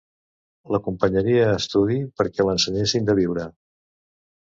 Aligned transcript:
L'acompanyaria 0.75 1.45
a 1.51 1.53
estudi 1.59 2.01
pera 2.17 2.35
que 2.39 2.49
l'ensenyessin 2.51 3.09
de 3.11 3.19
viure 3.25 3.49